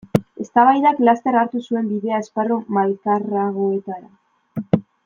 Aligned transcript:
Eztabaidak 0.43 1.01
laster 1.09 1.37
hartu 1.41 1.61
zuen 1.65 1.91
bidea 1.91 2.23
esparru 2.25 2.59
malkarragoetara. 2.79 4.13